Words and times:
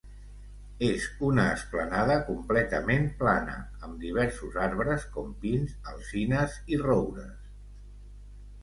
És 0.85 1.03
una 1.27 1.43
esplanada 1.57 2.15
completament 2.31 3.05
plana 3.21 3.59
amb 3.89 4.01
diversos 4.07 4.59
arbres 4.71 5.07
com 5.19 5.29
pins, 5.45 5.79
alzines 5.95 6.59
i 6.75 6.83
roures. 6.89 7.39